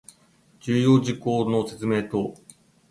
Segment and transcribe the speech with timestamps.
[0.59, 2.33] 重要事項の説明等